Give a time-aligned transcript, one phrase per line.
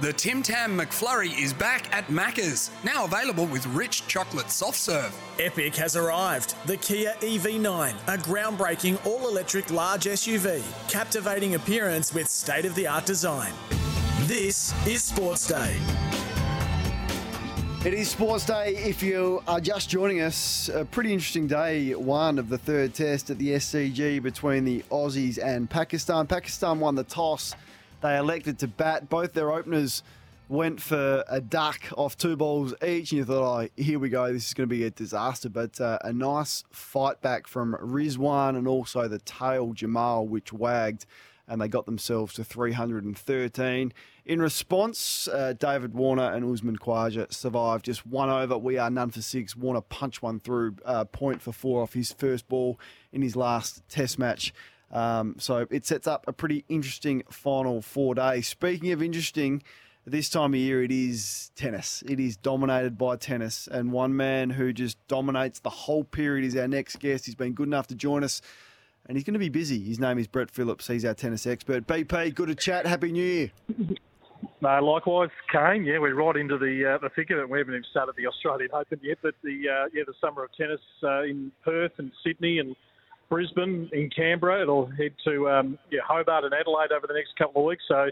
[0.00, 5.14] The Tim Tam McFlurry is back at Macca's, now available with rich chocolate soft serve.
[5.38, 6.56] Epic has arrived.
[6.66, 12.88] The Kia EV9, a groundbreaking all electric large SUV, captivating appearance with state of the
[12.88, 13.52] art design.
[14.22, 15.76] This is Sports Day.
[17.84, 18.74] It is Sports Day.
[18.76, 23.30] If you are just joining us, a pretty interesting day one of the third test
[23.30, 26.26] at the SCG between the Aussies and Pakistan.
[26.26, 27.54] Pakistan won the toss.
[28.04, 29.08] They elected to bat.
[29.08, 30.02] Both their openers
[30.50, 34.30] went for a duck off two balls each, and you thought, oh, here we go,
[34.30, 35.48] this is going to be a disaster.
[35.48, 41.06] But uh, a nice fight back from Rizwan and also the tail Jamal, which wagged
[41.48, 43.92] and they got themselves to 313.
[44.26, 48.56] In response, uh, David Warner and Usman Khawaja survived just one over.
[48.56, 49.56] We are none for six.
[49.56, 52.78] Warner punched one through, uh, point for four off his first ball
[53.12, 54.52] in his last Test match.
[54.94, 58.48] Um, so it sets up a pretty interesting final four days.
[58.48, 59.62] Speaking of interesting,
[60.06, 62.02] this time of year it is tennis.
[62.06, 66.56] It is dominated by tennis, and one man who just dominates the whole period is
[66.56, 67.26] our next guest.
[67.26, 68.40] He's been good enough to join us
[69.06, 69.80] and he's going to be busy.
[69.80, 70.86] His name is Brett Phillips.
[70.86, 71.86] He's our tennis expert.
[71.86, 72.86] BP, good to chat.
[72.86, 73.52] Happy New Year.
[74.60, 75.84] No, likewise, Kane.
[75.84, 77.48] Yeah, we're right into the uh, the thick of it.
[77.48, 80.50] We haven't even started the Australian Open yet, but the uh, yeah the summer of
[80.56, 82.76] tennis uh, in Perth and Sydney and
[83.28, 84.62] Brisbane, in Canberra.
[84.62, 87.82] It'll head to um, yeah Hobart and Adelaide over the next couple of weeks.
[87.88, 88.08] So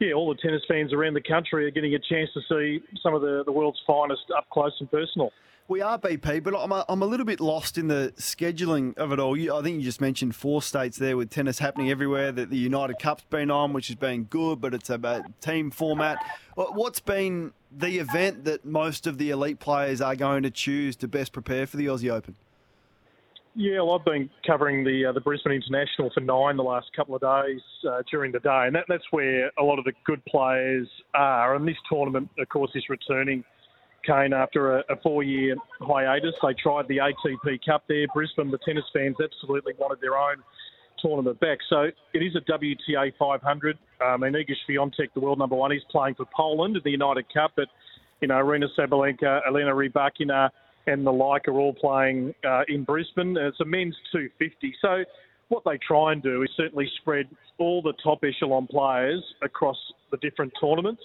[0.00, 3.14] yeah, all the tennis fans around the country are getting a chance to see some
[3.14, 5.30] of the, the world's finest up close and personal.
[5.68, 9.12] We are BP, but I'm a, I'm a little bit lost in the scheduling of
[9.12, 9.36] it all.
[9.36, 12.32] You, I think you just mentioned four states there with tennis happening everywhere.
[12.32, 16.18] That the United Cup's been on, which has been good, but it's a team format.
[16.56, 21.06] What's been the event that most of the elite players are going to choose to
[21.06, 22.34] best prepare for the Aussie Open?
[23.56, 27.16] Yeah, well, I've been covering the uh, the Brisbane International for nine the last couple
[27.16, 30.24] of days uh, during the day, and that, that's where a lot of the good
[30.26, 31.56] players are.
[31.56, 33.42] And this tournament, of course, is returning
[34.06, 36.34] Kane after a, a four-year hiatus.
[36.42, 38.06] They tried the ATP Cup there.
[38.14, 40.36] Brisbane, the tennis fans absolutely wanted their own
[41.02, 41.58] tournament back.
[41.68, 43.78] So it is a WTA 500.
[44.04, 47.26] Um, and Iga Swiatek, the world number one, is playing for Poland in the United
[47.32, 47.52] Cup.
[47.56, 47.66] But,
[48.20, 50.50] you know, Aryna Sabalenka, Elena Rybakina
[50.86, 53.36] and the like are all playing uh, in Brisbane.
[53.36, 54.74] It's a men's 250.
[54.80, 55.04] So
[55.48, 59.76] what they try and do is certainly spread all the top echelon players across
[60.10, 61.02] the different tournaments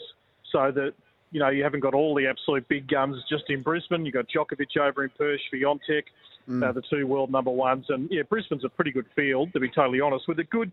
[0.51, 0.93] so that
[1.35, 4.05] you know, you haven't got all the absolute big guns just in Brisbane.
[4.05, 6.03] You've got Djokovic over in Perth, Swiatek,
[6.49, 6.63] mm.
[6.63, 7.87] uh, the two world number ones.
[7.89, 10.71] And, yeah, Brisbane's a pretty good field, to be totally honest, with a good,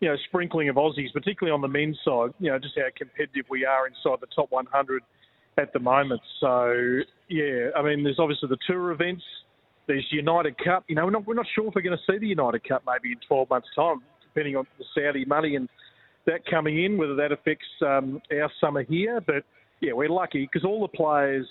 [0.00, 3.46] you know, sprinkling of Aussies, particularly on the men's side, you know, just how competitive
[3.48, 5.02] we are inside the top 100
[5.60, 6.20] at the moment.
[6.40, 9.22] So, yeah, I mean, there's obviously the tour events.
[9.86, 10.84] There's United Cup.
[10.88, 12.82] You know, we're not, we're not sure if we're going to see the United Cup
[12.86, 15.68] maybe in 12 months' time, depending on the Saudi money and
[16.26, 19.20] that coming in, whether that affects um, our summer here.
[19.20, 19.44] But
[19.80, 21.46] yeah, we're lucky because all the players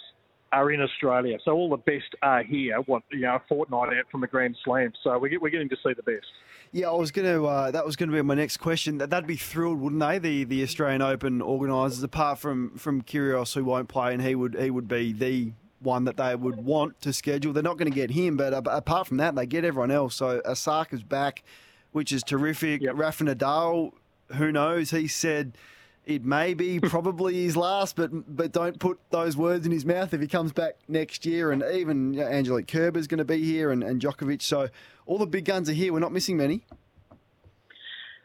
[0.52, 2.78] are in Australia, so all the best are here.
[2.86, 5.70] What you know, a fortnight out from the Grand Slam, so we get, we're getting
[5.70, 6.26] to see the best.
[6.72, 7.46] Yeah, I was going to.
[7.46, 9.00] Uh, that was going to be my next question.
[9.00, 10.20] That'd be thrilled, wouldn't they?
[10.20, 14.56] The the Australian Open organisers, apart from from Kyrgios, who won't play, and he would
[14.60, 17.54] he would be the one that they would want to schedule.
[17.54, 20.16] They're not going to get him, but uh, apart from that, they get everyone else.
[20.16, 21.44] So Osaka's back,
[21.92, 22.82] which is terrific.
[22.82, 22.96] Yep.
[22.96, 23.94] Rafa Nadal,
[24.36, 24.92] who knows?
[24.92, 25.58] He said
[26.06, 30.14] it may be probably his last, but but don't put those words in his mouth
[30.14, 31.52] if he comes back next year.
[31.52, 34.42] And even you know, Angelique Kerber's going to be here, and, and Djokovic.
[34.42, 34.70] So
[35.06, 35.94] all the big guns are here.
[35.94, 36.66] We're not missing many.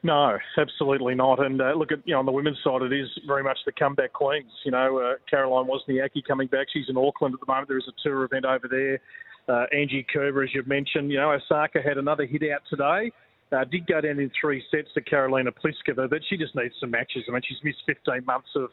[0.04, 1.44] No, absolutely not.
[1.44, 3.72] And uh, look at you know on the women's side, it is very much the
[3.72, 4.52] comeback queens.
[4.64, 6.66] You know, uh, Caroline Wozniacki coming back.
[6.72, 7.68] She's in Auckland at the moment.
[7.68, 9.00] There is a tour event over there.
[9.48, 13.12] Uh, Angie Kerber, as you've mentioned, you know, Osaka had another hit out today.
[13.52, 16.90] Uh, did go down in three sets to Karolina Pliskova, but she just needs some
[16.90, 17.24] matches.
[17.28, 18.70] I mean, she's missed 15 months of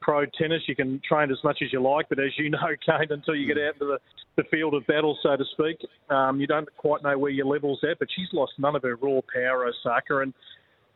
[0.00, 0.62] pro tennis.
[0.66, 3.46] You can train as much as you like, but as you know, Kane, until you
[3.46, 3.98] get out into the,
[4.36, 5.78] the field of battle, so to speak,
[6.10, 7.98] um, you don't quite know where your level's at.
[7.98, 10.34] But she's lost none of her raw power, Osaka, and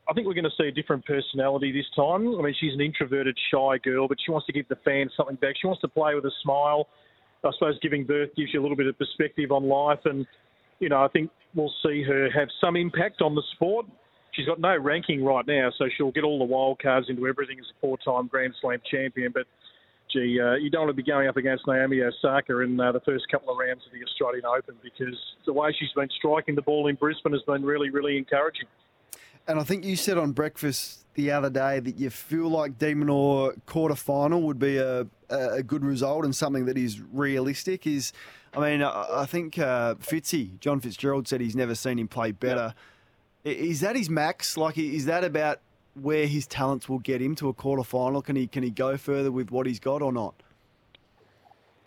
[0.09, 2.29] I think we're going to see a different personality this time.
[2.39, 5.37] I mean, she's an introverted, shy girl, but she wants to give the fans something
[5.37, 5.55] back.
[5.61, 6.89] She wants to play with a smile.
[7.43, 10.27] I suppose giving birth gives you a little bit of perspective on life, and
[10.85, 13.87] you know, I think we'll see her have some impact on the sport.
[14.33, 17.59] She's got no ranking right now, so she'll get all the wild cards into everything
[17.59, 19.33] as a four-time Grand Slam champion.
[19.33, 19.47] But
[20.13, 23.01] gee, uh, you don't want to be going up against Naomi Osaka in uh, the
[23.01, 25.17] first couple of rounds of the Australian Open because
[25.47, 28.67] the way she's been striking the ball in Brisbane has been really, really encouraging.
[29.47, 32.95] And I think you said on breakfast the other day that you feel like De
[32.95, 37.87] Minaur quarter final would be a, a good result and something that is realistic.
[37.87, 38.13] Is
[38.55, 42.33] I mean, I, I think uh, Fitzy, John Fitzgerald said he's never seen him play
[42.33, 42.75] better.
[43.45, 44.57] Is that his max?
[44.57, 45.61] Like, is that about
[46.01, 48.23] where his talents will get him to a quarter final?
[48.23, 50.35] Can he can he go further with what he's got or not?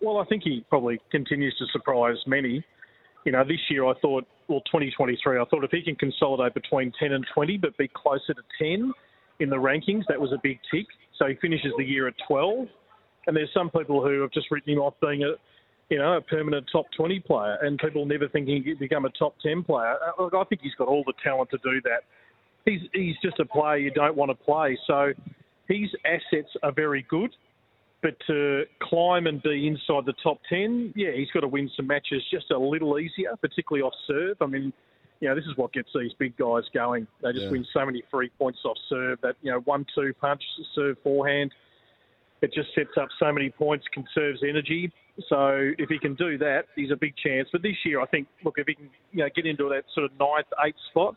[0.00, 2.64] Well, I think he probably continues to surprise many.
[3.24, 6.92] You know, this year I thought, well, 2023, I thought if he can consolidate between
[6.98, 8.92] 10 and 20, but be closer to 10
[9.40, 10.86] in the rankings, that was a big tick.
[11.18, 12.66] So he finishes the year at 12.
[13.26, 15.32] And there's some people who have just written him off being a,
[15.90, 19.10] you know, a permanent top 20 player, and people never think he could become a
[19.10, 19.94] top 10 player.
[19.94, 22.02] Uh, look, I think he's got all the talent to do that.
[22.64, 24.78] He's he's just a player you don't want to play.
[24.86, 25.12] So
[25.68, 27.30] his assets are very good.
[28.00, 31.88] But to climb and be inside the top 10, yeah, he's got to win some
[31.88, 34.36] matches just a little easier, particularly off serve.
[34.40, 34.72] I mean,
[35.20, 37.08] you know, this is what gets these big guys going.
[37.22, 37.50] They just yeah.
[37.50, 39.18] win so many free points off serve.
[39.22, 40.42] That, you know, one two punch,
[40.76, 41.52] serve forehand.
[42.40, 44.92] It just sets up so many points, conserves energy.
[45.28, 47.48] So if he can do that, he's a big chance.
[47.50, 50.04] But this year, I think, look, if he can you know, get into that sort
[50.04, 51.16] of ninth, eighth spot,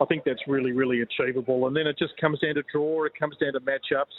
[0.00, 1.66] I think that's really, really achievable.
[1.66, 3.04] And then it just comes down to draw.
[3.04, 4.14] It comes down to matchups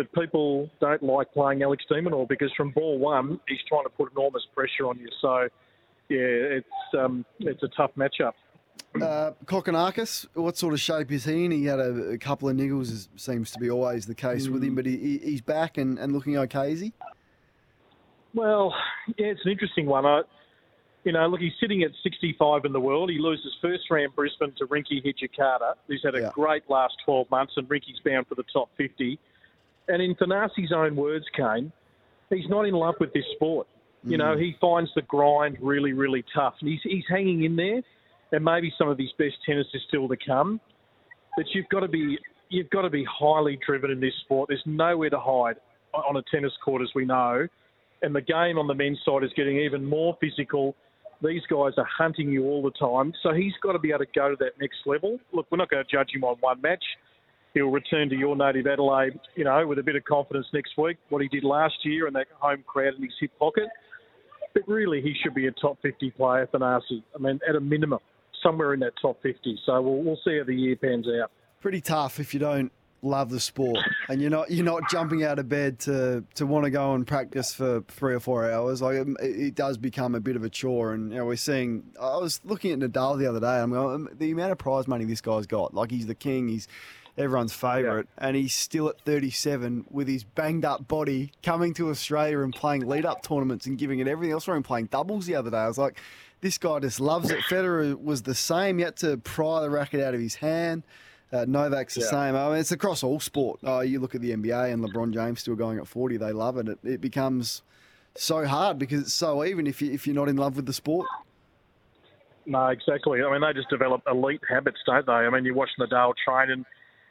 [0.00, 3.90] but people don't like playing Alex de Minaur because from ball one, he's trying to
[3.90, 5.08] put enormous pressure on you.
[5.20, 5.48] So,
[6.08, 6.18] yeah,
[6.58, 6.66] it's
[6.98, 8.32] um, it's a tough matchup.
[8.94, 11.50] Uh, Kokkinakis, what sort of shape is he in?
[11.50, 14.52] He had a, a couple of niggles, as seems to be always the case mm.
[14.52, 16.92] with him, but he, he's back and, and looking okay, is he?
[18.32, 18.74] Well,
[19.18, 20.06] yeah, it's an interesting one.
[20.06, 20.22] I,
[21.04, 23.10] you know, look, he's sitting at 65 in the world.
[23.10, 26.30] He loses first round Brisbane to Rinky Hijikata, who's had a yeah.
[26.32, 29.18] great last 12 months, and Rinky's bound for the top 50
[29.88, 31.72] and in Thanasi's own words, Kane,
[32.30, 33.66] he's not in love with this sport.
[34.02, 34.40] You know, mm.
[34.40, 37.82] he finds the grind really, really tough, and he's he's hanging in there.
[38.32, 40.60] And maybe some of his best tennis is still to come.
[41.36, 42.18] But you've got to be
[42.48, 44.48] you've got to be highly driven in this sport.
[44.48, 45.56] There's nowhere to hide
[45.92, 47.46] on a tennis court, as we know.
[48.02, 50.74] And the game on the men's side is getting even more physical.
[51.22, 53.12] These guys are hunting you all the time.
[53.22, 55.18] So he's got to be able to go to that next level.
[55.32, 56.84] Look, we're not going to judge him on one match
[57.54, 60.96] he'll return to your native Adelaide, you know, with a bit of confidence next week,
[61.08, 63.68] what he did last year and that home crowd in his hip pocket.
[64.54, 67.02] But really, he should be a top 50 player, Thanasi.
[67.14, 68.00] I mean, at a minimum,
[68.42, 69.58] somewhere in that top 50.
[69.64, 71.30] So we'll, we'll see how the year pans out.
[71.60, 73.78] Pretty tough if you don't love the sport
[74.10, 77.06] and you're not you're not jumping out of bed to to want to go and
[77.06, 80.50] practice for three or four hours like it, it does become a bit of a
[80.50, 83.70] chore and you know we're seeing I was looking at Nadal the other day I'm
[83.70, 86.68] going the amount of prize money this guy's got like he's the king he's
[87.20, 88.26] everyone's favourite, yeah.
[88.26, 92.86] and he's still at 37 with his banged up body coming to Australia and playing
[92.86, 94.48] lead up tournaments and giving it everything else.
[94.48, 95.58] I him playing doubles the other day.
[95.58, 96.00] I was like,
[96.40, 97.40] this guy just loves it.
[97.40, 98.78] Federer was the same.
[98.78, 100.82] He had to pry the racket out of his hand.
[101.32, 102.10] Uh, Novak's the yeah.
[102.10, 102.34] same.
[102.34, 103.60] I mean, it's across all sport.
[103.62, 106.16] Oh, you look at the NBA and LeBron James still going at 40.
[106.16, 106.68] They love it.
[106.68, 107.62] It, it becomes
[108.16, 110.72] so hard because it's so even if you if you're not in love with the
[110.72, 111.06] sport.
[112.46, 113.22] No, exactly.
[113.22, 115.12] I mean, they just develop elite habits, don't they?
[115.12, 116.66] I mean, you're watch Nadal train and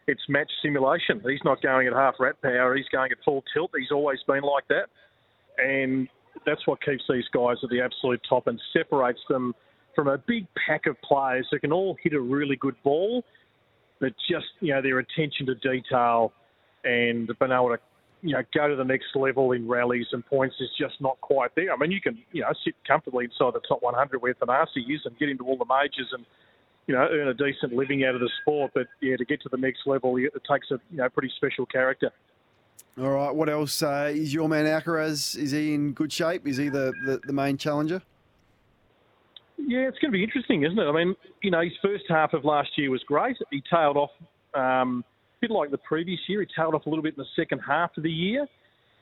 [0.09, 1.21] it's match simulation.
[1.23, 2.75] He's not going at half rat power.
[2.75, 3.71] He's going at full tilt.
[3.77, 4.87] He's always been like that,
[5.57, 6.07] and
[6.45, 9.53] that's what keeps these guys at the absolute top and separates them
[9.95, 13.23] from a big pack of players who can all hit a really good ball,
[13.99, 16.33] but just you know their attention to detail
[16.83, 17.79] and being able to
[18.21, 21.51] you know go to the next level in rallies and points is just not quite
[21.55, 21.71] there.
[21.71, 25.01] I mean, you can you know sit comfortably inside the top 100 where Thanasi is
[25.05, 26.25] and get into all the majors and
[26.89, 28.71] you know, earn a decent living out of the sport.
[28.73, 31.67] But yeah, to get to the next level, it takes a you know pretty special
[31.67, 32.11] character.
[32.99, 35.37] All right, what else uh, is your man Alcaraz?
[35.37, 36.47] Is he in good shape?
[36.47, 38.01] Is he the, the, the main challenger?
[39.57, 40.83] Yeah, it's going to be interesting, isn't it?
[40.83, 43.37] I mean, you know, his first half of last year was great.
[43.51, 44.09] He tailed off
[44.55, 45.05] um,
[45.37, 46.41] a bit like the previous year.
[46.41, 48.47] He tailed off a little bit in the second half of the year,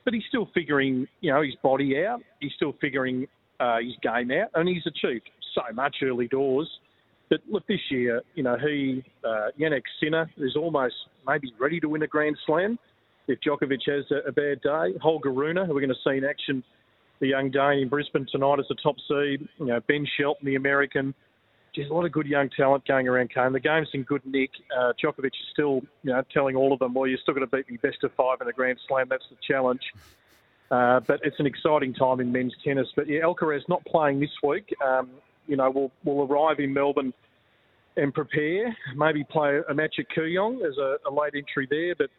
[0.04, 2.22] but he's still figuring, you know, his body out.
[2.42, 3.28] He's still figuring
[3.62, 6.70] uh, his game out, and he's achieved so much early doors.
[7.30, 10.96] But look, this year, you know, he, uh, Jannik Sinner, is almost
[11.28, 12.80] maybe ready to win a Grand Slam
[13.28, 14.98] if Djokovic has a, a bad day.
[15.02, 16.64] Holger Rune, who we're going to see in action,
[17.20, 19.48] the young Dane in Brisbane tonight as a top seed.
[19.60, 21.14] You know, Ben Shelton, the American.
[21.76, 23.54] There's a lot of good young talent going around, Kane.
[23.54, 24.50] The game's in good nick.
[24.76, 27.56] Uh, Djokovic is still, you know, telling all of them, well, you're still going to
[27.56, 29.08] beat me best of five in a Grand Slam.
[29.10, 29.82] That's the challenge.
[30.72, 32.88] Uh, but it's an exciting time in men's tennis.
[32.96, 34.74] But yeah, Alcaraz not playing this week.
[34.84, 35.10] Um,
[35.48, 37.14] you know, will will arrive in Melbourne
[37.98, 38.76] and prepare.
[38.96, 41.96] Maybe play a match at Kooyong as a, a late entry there.
[41.96, 42.10] But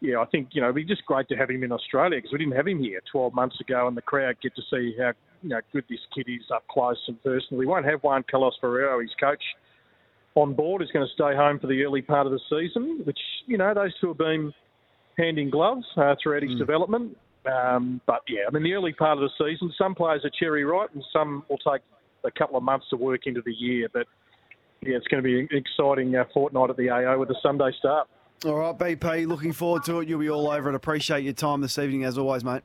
[0.00, 2.32] yeah, I think you know it'd be just great to have him in Australia because
[2.32, 5.12] we didn't have him here 12 months ago, and the crowd get to see how
[5.42, 7.58] you know good this kid is up close and personal.
[7.58, 9.42] We won't have Juan Carlos Ferrero, his coach,
[10.34, 10.82] on board.
[10.82, 13.72] He's going to stay home for the early part of the season, which you know
[13.74, 14.52] those two have been
[15.16, 16.58] hand in gloves uh, throughout his mm.
[16.58, 17.16] development.
[17.46, 20.64] Um, but yeah, I mean the early part of the season, some players are cherry
[20.64, 21.82] ripe, and some will take
[22.24, 23.88] a couple of months to work into the year.
[23.92, 24.06] But
[24.82, 27.70] yeah, it's going to be an exciting uh, fortnight at the AO with a Sunday
[27.78, 28.08] start.
[28.44, 30.08] All right, BP, looking forward to it.
[30.08, 30.74] You'll be all over it.
[30.74, 32.62] Appreciate your time this evening, as always, mate.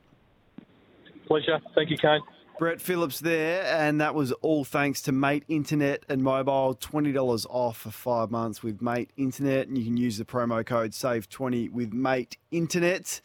[1.26, 1.60] Pleasure.
[1.74, 2.20] Thank you, Kane.
[2.58, 6.74] Brett Phillips there, and that was all thanks to Mate Internet and Mobile.
[6.74, 10.90] $20 off for five months with Mate Internet, and you can use the promo code
[10.90, 13.22] SAVE20 with Mate Internet.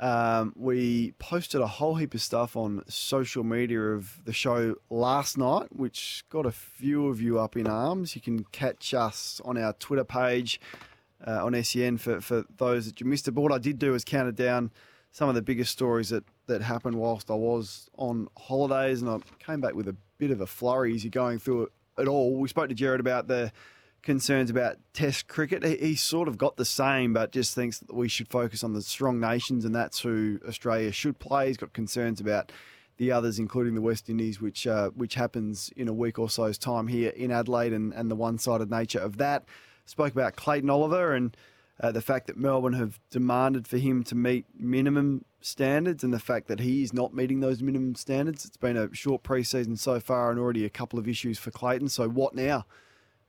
[0.00, 5.36] Um, we posted a whole heap of stuff on social media of the show last
[5.36, 8.14] night, which got a few of you up in arms.
[8.14, 10.60] You can catch us on our Twitter page
[11.26, 13.32] uh, on SEN for, for those that you missed it.
[13.32, 14.70] But what I did do is counted down
[15.10, 19.18] some of the biggest stories that, that happened whilst I was on holidays, and I
[19.44, 22.36] came back with a bit of a flurry as you're going through it, it all.
[22.36, 23.50] We spoke to Jared about the
[24.02, 25.64] concerns about Test cricket.
[25.64, 28.72] He, he, sort of got the same, but just thinks that we should focus on
[28.72, 31.48] the strong nations, and that's who Australia should play.
[31.48, 32.52] He's got concerns about
[32.96, 36.58] the others, including the West Indies, which uh, which happens in a week or so's
[36.58, 39.44] time here in Adelaide, and, and the one-sided nature of that.
[39.86, 41.36] Spoke about Clayton Oliver and
[41.80, 46.18] uh, the fact that Melbourne have demanded for him to meet minimum standards, and the
[46.18, 48.44] fact that he is not meeting those minimum standards.
[48.44, 51.88] It's been a short preseason so far, and already a couple of issues for Clayton.
[51.88, 52.66] So what now?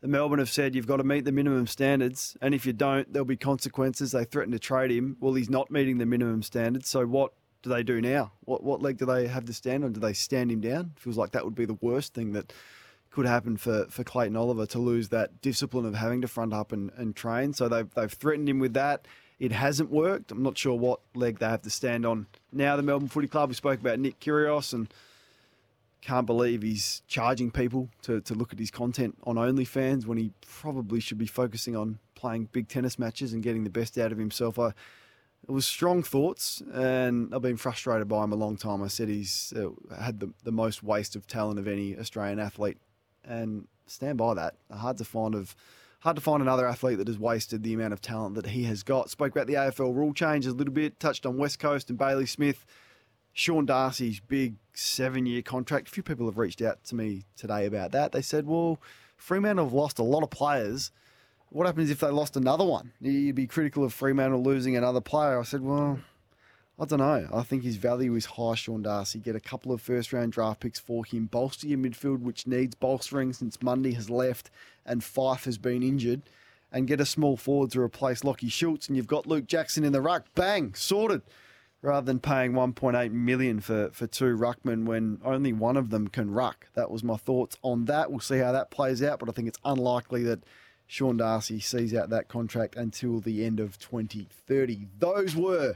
[0.01, 3.12] The Melbourne have said you've got to meet the minimum standards, and if you don't,
[3.12, 4.12] there'll be consequences.
[4.12, 5.18] They threaten to trade him.
[5.20, 6.88] Well, he's not meeting the minimum standards.
[6.88, 8.32] So what do they do now?
[8.41, 9.94] What what leg do they have to stand on?
[9.94, 10.94] Do they stand him down?
[10.96, 12.53] Feels like that would be the worst thing that
[13.12, 16.72] could happen for, for Clayton Oliver to lose that discipline of having to front up
[16.72, 17.53] and, and train.
[17.53, 19.06] So they've they've threatened him with that.
[19.39, 20.32] It hasn't worked.
[20.32, 22.75] I'm not sure what leg they have to stand on now.
[22.75, 23.50] The Melbourne Footy Club.
[23.50, 24.94] We spoke about Nick Kyrgios and
[26.01, 30.32] can't believe he's charging people to, to look at his content on OnlyFans when he
[30.41, 34.18] probably should be focusing on playing big tennis matches and getting the best out of
[34.18, 34.58] himself.
[34.58, 34.70] I,
[35.48, 38.84] it was strong thoughts, and I've been frustrated by him a long time.
[38.84, 42.77] I said he's uh, had the, the most waste of talent of any Australian athlete,
[43.24, 44.56] and stand by that.
[44.72, 45.56] Hard to find of
[46.00, 48.84] hard to find another athlete that has wasted the amount of talent that he has
[48.84, 49.10] got.
[49.10, 52.25] Spoke about the AFL rule changes a little bit, touched on West Coast and Bailey
[52.25, 52.65] Smith.
[53.33, 55.88] Sean Darcy's big seven year contract.
[55.88, 58.12] A few people have reached out to me today about that.
[58.12, 58.79] They said, well,
[59.17, 60.91] Fremantle have lost a lot of players.
[61.50, 62.91] What happens if they lost another one?
[63.01, 65.39] You'd be critical of Fremantle losing another player.
[65.39, 66.00] I said, well,
[66.79, 67.27] I don't know.
[67.33, 69.19] I think his value is high, Sean Darcy.
[69.19, 71.25] Get a couple of first round draft picks for him.
[71.25, 74.50] Bolster your midfield, which needs bolstering since Mundy has left
[74.86, 76.21] and Fyfe has been injured.
[76.71, 78.88] And get a small forward to replace Lachie Schultz.
[78.88, 80.25] And you've got Luke Jackson in the ruck.
[80.36, 81.24] Bang, sorted
[81.81, 86.31] rather than paying 1.8 million for, for two ruckmen when only one of them can
[86.31, 86.67] ruck.
[86.74, 88.12] That was my thoughts on that.
[88.12, 90.43] We'll see how that plays out, but I think it's unlikely that
[90.88, 94.88] Sean Darcy sees out that contract until the end of 2030.
[94.98, 95.75] Those were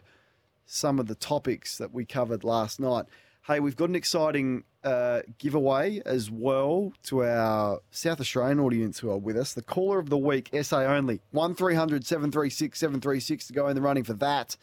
[0.65, 3.05] some of the topics that we covered last night.
[3.45, 9.11] Hey, we've got an exciting uh, giveaway as well to our South Australian audience who
[9.11, 9.53] are with us.
[9.53, 14.03] The caller of the week, SA only, 1300 736 736 to go in the running
[14.03, 14.57] for that.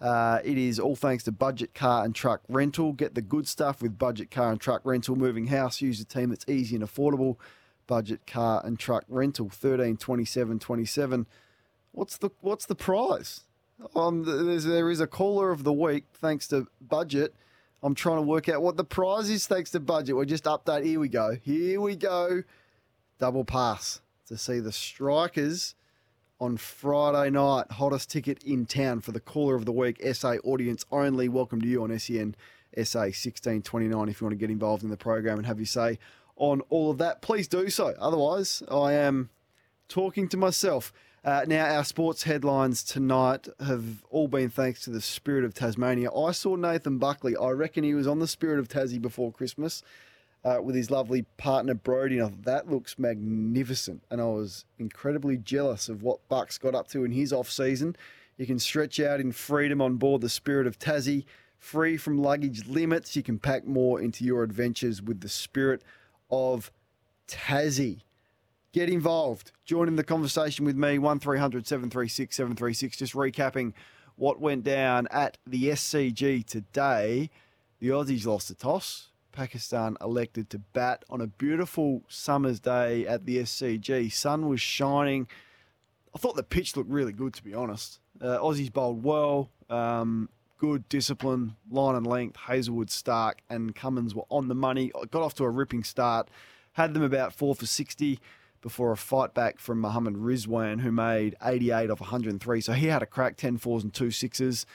[0.00, 2.92] Uh, it is all thanks to Budget Car and Truck Rental.
[2.92, 5.14] Get the good stuff with Budget Car and Truck Rental.
[5.14, 7.36] Moving house, use a team that's easy and affordable.
[7.86, 11.26] Budget Car and Truck Rental, thirteen twenty seven twenty seven.
[11.92, 13.42] What's the what's the prize?
[13.96, 17.34] Um, there is a caller of the week thanks to Budget.
[17.82, 20.14] I'm trying to work out what the prize is thanks to Budget.
[20.14, 20.84] We're just update.
[20.84, 21.36] Here we go.
[21.42, 22.42] Here we go.
[23.18, 25.74] Double pass to see the Strikers
[26.40, 27.70] on Friday night.
[27.72, 30.00] Hottest ticket in town for the caller of the week.
[30.12, 31.28] SA audience only.
[31.28, 32.34] Welcome to you on SEN
[32.82, 35.98] SA 1629 if you want to get involved in the program and have your say
[36.36, 37.20] on all of that.
[37.20, 37.94] Please do so.
[37.98, 39.28] Otherwise, I am
[39.88, 40.92] talking to myself.
[41.22, 46.10] Uh, now, our sports headlines tonight have all been thanks to the Spirit of Tasmania.
[46.10, 47.36] I saw Nathan Buckley.
[47.36, 49.82] I reckon he was on the Spirit of Tassie before Christmas
[50.44, 52.18] uh, with his lovely partner Brody.
[52.18, 54.02] And I thought, that looks magnificent.
[54.10, 57.96] And I was incredibly jealous of what Bucks got up to in his off season.
[58.36, 61.24] You can stretch out in freedom on board the Spirit of Tassie,
[61.58, 63.14] free from luggage limits.
[63.14, 65.82] You can pack more into your adventures with the Spirit
[66.30, 66.72] of
[67.28, 68.00] Tassie.
[68.72, 69.52] Get involved.
[69.64, 72.96] Join in the conversation with me, 1300 736 736.
[72.96, 73.74] Just recapping
[74.16, 77.30] what went down at the SCG today.
[77.80, 79.09] The Aussies lost the toss.
[79.32, 84.12] Pakistan elected to bat on a beautiful summer's day at the SCG.
[84.12, 85.28] Sun was shining.
[86.14, 88.00] I thought the pitch looked really good, to be honest.
[88.20, 92.36] Uh, Aussies bowled well, um, good discipline, line and length.
[92.36, 94.92] Hazlewood, Stark, and Cummins were on the money.
[95.10, 96.28] Got off to a ripping start.
[96.72, 98.20] Had them about four for 60
[98.60, 102.60] before a fight back from Mohammad Rizwan, who made 88 off 103.
[102.60, 104.66] So he had a crack, 10 fours and two sixes.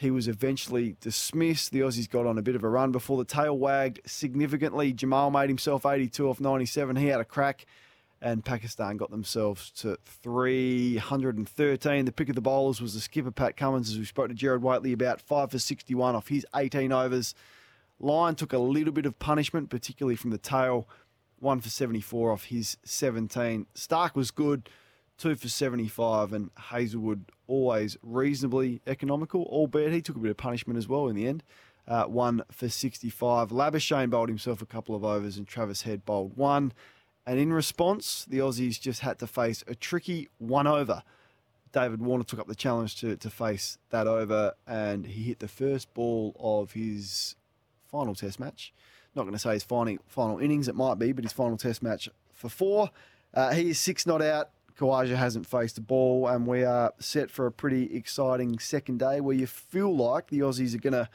[0.00, 1.72] He was eventually dismissed.
[1.72, 4.94] The Aussies got on a bit of a run before the tail wagged significantly.
[4.94, 6.96] Jamal made himself 82 off 97.
[6.96, 7.66] He had a crack
[8.22, 12.04] and Pakistan got themselves to 313.
[12.04, 14.62] The pick of the bowlers was the skipper Pat Cummins, as we spoke to Jared
[14.62, 17.34] Waitley about five for 61 off his 18 overs.
[17.98, 20.88] Lyon took a little bit of punishment, particularly from the tail,
[21.38, 23.66] one for 74 off his 17.
[23.74, 24.68] Stark was good,
[25.20, 30.78] two for 75, and Hazlewood always reasonably economical, albeit he took a bit of punishment
[30.78, 31.42] as well in the end.
[31.86, 33.50] Uh, one for 65.
[33.50, 36.72] Labuschagne bowled himself a couple of overs, and Travis Head bowled one.
[37.26, 41.02] And in response, the Aussies just had to face a tricky one over.
[41.72, 45.48] David Warner took up the challenge to, to face that over, and he hit the
[45.48, 47.36] first ball of his
[47.90, 48.72] final test match.
[49.14, 51.82] Not going to say his final, final innings, it might be, but his final test
[51.82, 52.90] match for four.
[53.34, 54.50] Uh, he is six not out.
[54.76, 59.20] Khawaja hasn't faced a ball, and we are set for a pretty exciting second day
[59.20, 61.08] where you feel like the Aussies are going to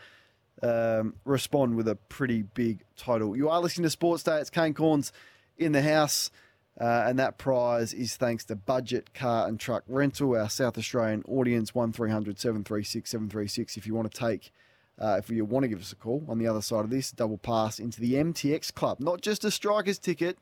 [0.63, 3.35] um, respond with a pretty big total.
[3.35, 4.37] You are listening to Sports Day.
[4.37, 5.11] It's Kane Cornes
[5.57, 6.31] in the house.
[6.79, 11.23] Uh, and that prize is thanks to Budget Car and Truck Rental, our South Australian
[11.25, 13.77] audience, 1300 736 736.
[13.77, 14.51] If you want to take,
[14.99, 17.11] uh, if you want to give us a call on the other side of this,
[17.11, 18.99] double pass into the MTX Club.
[18.99, 20.37] Not just a Strikers ticket,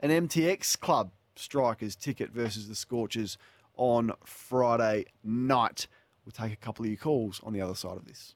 [0.00, 3.38] an MTX Club Strikers ticket versus the Scorchers
[3.76, 5.86] on Friday night.
[6.24, 8.34] We'll take a couple of your calls on the other side of this.